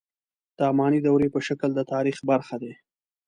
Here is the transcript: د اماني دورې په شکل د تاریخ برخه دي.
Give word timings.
د 0.57 0.59
اماني 0.71 0.99
دورې 1.05 1.27
په 1.35 1.39
شکل 1.47 1.69
د 1.75 1.81
تاریخ 1.93 2.17
برخه 2.31 2.55
دي. 2.63 2.73